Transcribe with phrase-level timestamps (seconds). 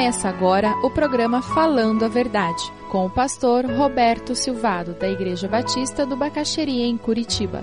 [0.00, 6.06] Começa agora o programa Falando a Verdade, com o pastor Roberto Silvado, da Igreja Batista
[6.06, 7.62] do Bacaxeria, em Curitiba.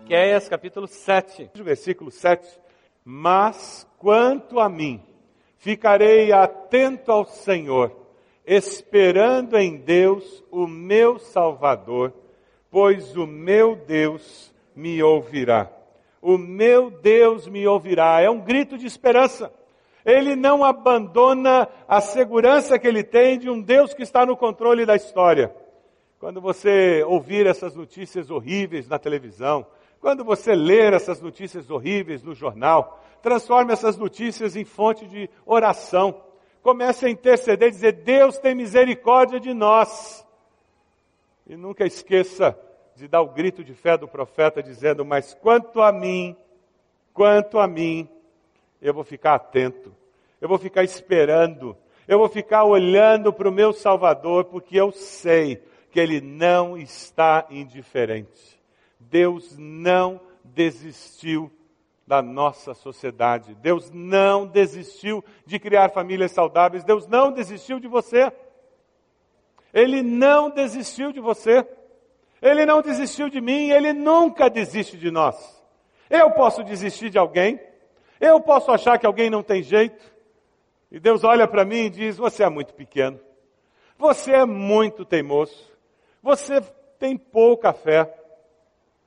[0.00, 2.58] Miqueias capítulo 7, versículo 7.
[3.04, 5.02] Mas quanto a mim,
[5.58, 8.05] ficarei atento ao Senhor,
[8.46, 12.12] esperando em Deus o meu Salvador,
[12.70, 15.70] pois o meu Deus me ouvirá.
[16.22, 18.20] O meu Deus me ouvirá.
[18.20, 19.52] É um grito de esperança.
[20.04, 24.86] Ele não abandona a segurança que ele tem de um Deus que está no controle
[24.86, 25.52] da história.
[26.18, 29.66] Quando você ouvir essas notícias horríveis na televisão,
[30.00, 36.22] quando você ler essas notícias horríveis no jornal, transforme essas notícias em fonte de oração.
[36.66, 40.26] Comece a interceder e dizer: Deus tem misericórdia de nós.
[41.46, 42.58] E nunca esqueça
[42.96, 46.36] de dar o grito de fé do profeta, dizendo: Mas quanto a mim,
[47.14, 48.08] quanto a mim,
[48.82, 49.94] eu vou ficar atento,
[50.40, 51.76] eu vou ficar esperando,
[52.08, 57.46] eu vou ficar olhando para o meu Salvador, porque eu sei que Ele não está
[57.48, 58.60] indiferente.
[58.98, 61.48] Deus não desistiu
[62.06, 63.54] da nossa sociedade.
[63.56, 66.84] Deus não desistiu de criar famílias saudáveis.
[66.84, 68.32] Deus não desistiu de você.
[69.74, 71.66] Ele não desistiu de você.
[72.40, 73.70] Ele não desistiu de mim.
[73.70, 75.36] Ele nunca desiste de nós.
[76.08, 77.60] Eu posso desistir de alguém.
[78.20, 80.14] Eu posso achar que alguém não tem jeito.
[80.90, 83.18] E Deus olha para mim e diz: Você é muito pequeno.
[83.98, 85.70] Você é muito teimoso.
[86.22, 86.60] Você
[86.98, 88.12] tem pouca fé.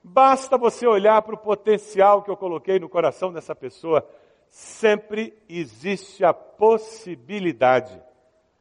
[0.03, 4.07] Basta você olhar para o potencial que eu coloquei no coração dessa pessoa.
[4.49, 8.01] Sempre existe a possibilidade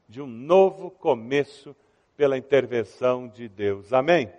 [0.08, 1.74] de um novo começo
[2.16, 3.92] pela intervenção de Deus.
[3.92, 4.30] Amém?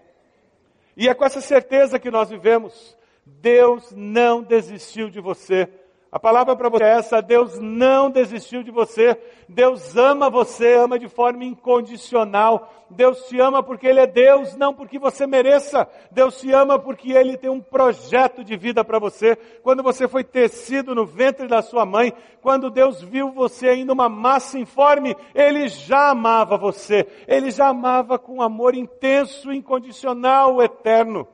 [0.97, 2.97] E é com essa certeza que nós vivemos.
[3.25, 5.69] Deus não desistiu de você.
[6.11, 9.15] A palavra para você é essa: Deus não desistiu de você.
[9.47, 12.73] Deus ama você, ama de forma incondicional.
[12.89, 15.87] Deus te ama porque Ele é Deus, não porque você mereça.
[16.09, 19.35] Deus te ama porque Ele tem um projeto de vida para você.
[19.61, 24.09] Quando você foi tecido no ventre da sua mãe, quando Deus viu você ainda uma
[24.09, 27.05] massa informe, Ele já amava você.
[27.27, 31.27] Ele já amava com amor intenso, incondicional, eterno.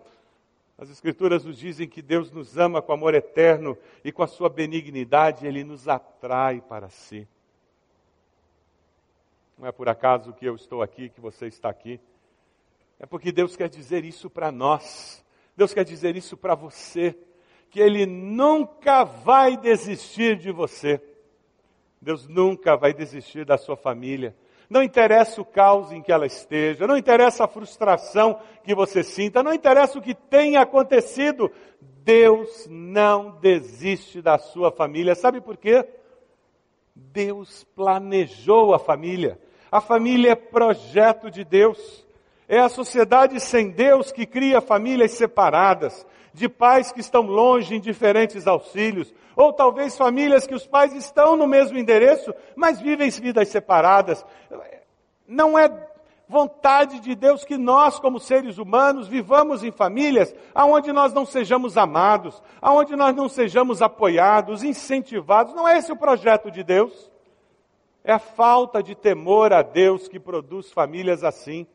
[0.77, 4.49] As Escrituras nos dizem que Deus nos ama com amor eterno e com a sua
[4.49, 7.27] benignidade Ele nos atrai para si.
[9.57, 11.99] Não é por acaso que eu estou aqui, que você está aqui.
[12.99, 15.23] É porque Deus quer dizer isso para nós.
[15.55, 17.17] Deus quer dizer isso para você.
[17.69, 21.01] Que Ele nunca vai desistir de você.
[22.01, 24.35] Deus nunca vai desistir da sua família.
[24.69, 29.43] Não interessa o caos em que ela esteja, não interessa a frustração que você sinta,
[29.43, 35.15] não interessa o que tenha acontecido, Deus não desiste da sua família.
[35.15, 35.87] Sabe por quê?
[36.95, 39.39] Deus planejou a família.
[39.71, 42.05] A família é projeto de Deus.
[42.47, 46.05] É a sociedade sem Deus que cria famílias separadas,
[46.35, 51.37] de pais que estão longe em diferentes auxílios, ou talvez famílias que os pais estão
[51.37, 54.23] no mesmo endereço, mas vivem vidas separadas.
[55.25, 55.69] Não é
[56.27, 61.77] vontade de Deus que nós, como seres humanos, vivamos em famílias aonde nós não sejamos
[61.77, 65.53] amados, aonde nós não sejamos apoiados, incentivados.
[65.53, 67.09] Não é esse o projeto de Deus.
[68.03, 71.65] É a falta de temor a Deus que produz famílias assim,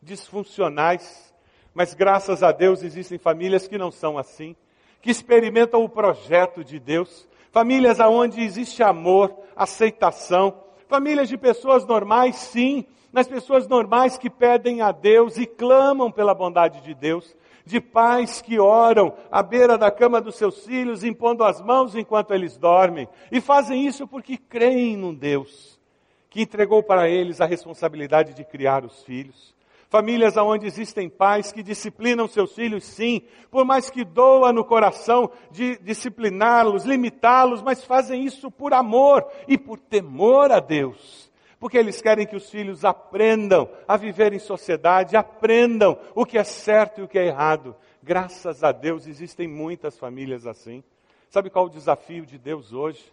[0.00, 1.29] disfuncionais.
[1.74, 4.56] Mas graças a Deus existem famílias que não são assim
[5.00, 12.36] que experimentam o projeto de Deus, famílias onde existe amor, aceitação, famílias de pessoas normais,
[12.36, 17.80] sim, mas pessoas normais que pedem a Deus e clamam pela bondade de Deus, de
[17.80, 22.56] pais que oram à beira da cama dos seus filhos, impondo as mãos enquanto eles
[22.56, 25.80] dormem, e fazem isso porque creem num Deus
[26.28, 29.54] que entregou para eles a responsabilidade de criar os filhos
[29.90, 35.30] famílias onde existem pais que disciplinam seus filhos, sim, por mais que doa no coração
[35.50, 41.28] de discipliná-los, limitá-los, mas fazem isso por amor e por temor a Deus.
[41.58, 46.44] Porque eles querem que os filhos aprendam a viver em sociedade, aprendam o que é
[46.44, 47.74] certo e o que é errado.
[48.00, 50.84] Graças a Deus existem muitas famílias assim.
[51.28, 53.12] Sabe qual o desafio de Deus hoje?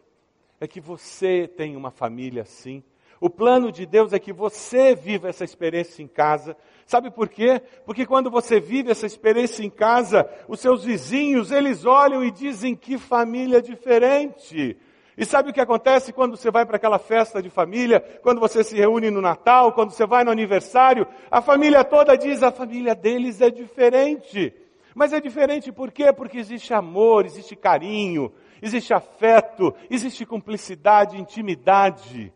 [0.61, 2.83] É que você tenha uma família assim
[3.19, 6.55] o plano de Deus é que você viva essa experiência em casa.
[6.85, 7.61] Sabe por quê?
[7.85, 12.75] Porque quando você vive essa experiência em casa, os seus vizinhos, eles olham e dizem
[12.75, 14.77] que família diferente.
[15.17, 18.63] E sabe o que acontece quando você vai para aquela festa de família, quando você
[18.63, 21.07] se reúne no Natal, quando você vai no aniversário?
[21.31, 24.53] A família toda diz: a família deles é diferente.
[24.93, 26.13] Mas é diferente por quê?
[26.13, 28.31] Porque existe amor, existe carinho,
[28.61, 32.33] existe afeto, existe cumplicidade, intimidade.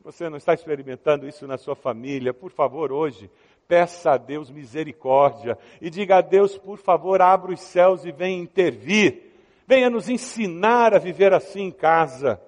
[0.00, 3.30] Se você não está experimentando isso na sua família, por favor, hoje,
[3.68, 8.42] peça a Deus misericórdia e diga a Deus, por favor, abra os céus e venha
[8.42, 9.30] intervir
[9.70, 12.40] venha nos ensinar a viver assim em casa.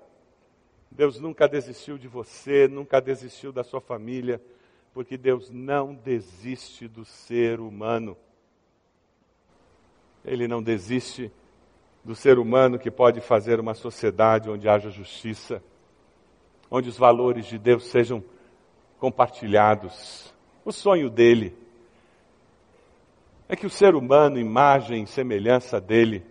[0.90, 4.42] Deus nunca desistiu de você, nunca desistiu da sua família,
[4.92, 8.16] porque Deus não desiste do ser humano.
[10.24, 11.30] Ele não desiste
[12.02, 15.62] do ser humano que pode fazer uma sociedade onde haja justiça,
[16.74, 18.24] onde os valores de Deus sejam
[18.98, 20.32] compartilhados.
[20.64, 21.54] O sonho dele
[23.46, 26.24] é que o ser humano, imagem e semelhança dele,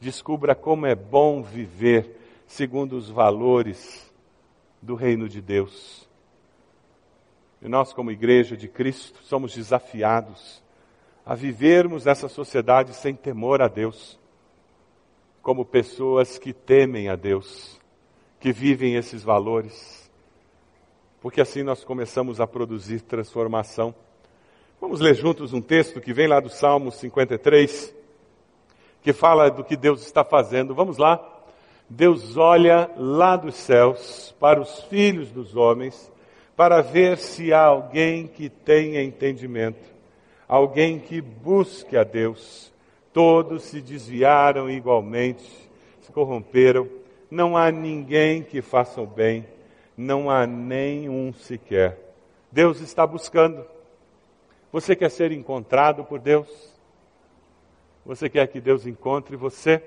[0.00, 4.10] descubra como é bom viver segundo os valores
[4.80, 6.08] do reino de Deus.
[7.60, 10.62] E nós, como igreja de Cristo, somos desafiados
[11.26, 14.18] a vivermos nessa sociedade sem temor a Deus,
[15.42, 17.78] como pessoas que temem a Deus,
[18.42, 20.10] que vivem esses valores,
[21.20, 23.94] porque assim nós começamos a produzir transformação.
[24.80, 27.94] Vamos ler juntos um texto que vem lá do Salmo 53
[29.00, 30.74] que fala do que Deus está fazendo.
[30.74, 31.24] Vamos lá.
[31.88, 36.10] Deus olha lá dos céus para os filhos dos homens
[36.56, 39.88] para ver se há alguém que tenha entendimento,
[40.48, 42.72] alguém que busque a Deus.
[43.12, 45.48] Todos se desviaram igualmente,
[46.00, 47.01] se corromperam.
[47.32, 49.48] Não há ninguém que faça o bem,
[49.96, 51.98] não há nenhum sequer.
[52.52, 53.64] Deus está buscando.
[54.70, 56.78] Você quer ser encontrado por Deus?
[58.04, 59.82] Você quer que Deus encontre você?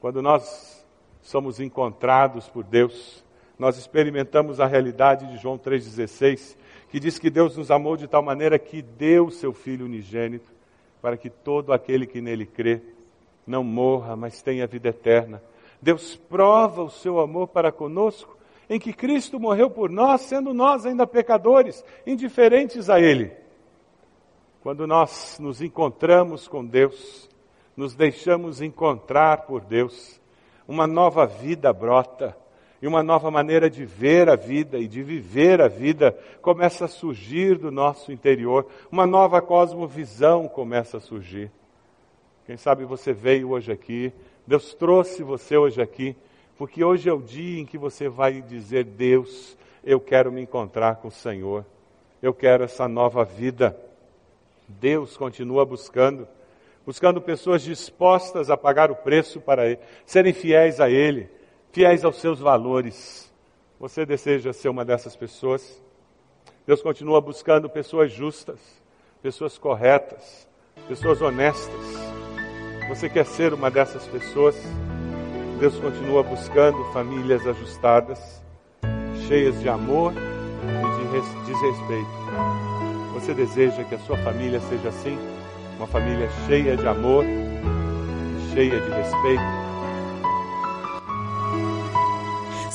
[0.00, 0.82] Quando nós
[1.20, 3.22] somos encontrados por Deus,
[3.58, 6.56] nós experimentamos a realidade de João 3,16,
[6.88, 10.50] que diz que Deus nos amou de tal maneira que deu seu Filho unigênito,
[11.02, 12.80] para que todo aquele que nele crê
[13.48, 15.42] não morra, mas tenha vida eterna.
[15.80, 18.36] Deus prova o seu amor para conosco,
[18.68, 23.32] em que Cristo morreu por nós, sendo nós ainda pecadores, indiferentes a Ele.
[24.62, 27.30] Quando nós nos encontramos com Deus,
[27.76, 30.20] nos deixamos encontrar por Deus,
[30.66, 32.36] uma nova vida brota
[32.82, 36.12] e uma nova maneira de ver a vida e de viver a vida
[36.42, 41.50] começa a surgir do nosso interior, uma nova cosmovisão começa a surgir.
[42.48, 44.10] Quem sabe você veio hoje aqui,
[44.46, 46.16] Deus trouxe você hoje aqui,
[46.56, 49.54] porque hoje é o dia em que você vai dizer: Deus,
[49.84, 51.62] eu quero me encontrar com o Senhor,
[52.22, 53.78] eu quero essa nova vida.
[54.66, 56.26] Deus continua buscando,
[56.86, 61.28] buscando pessoas dispostas a pagar o preço para ele, serem fiéis a Ele,
[61.70, 63.30] fiéis aos seus valores.
[63.78, 65.82] Você deseja ser uma dessas pessoas?
[66.66, 68.58] Deus continua buscando pessoas justas,
[69.20, 70.48] pessoas corretas,
[70.88, 71.97] pessoas honestas.
[72.88, 74.56] Você quer ser uma dessas pessoas?
[75.60, 78.42] Deus continua buscando famílias ajustadas,
[79.26, 82.08] cheias de amor e de desrespeito.
[83.12, 85.18] Você deseja que a sua família seja assim?
[85.76, 87.24] Uma família cheia de amor,
[88.54, 89.67] cheia de respeito?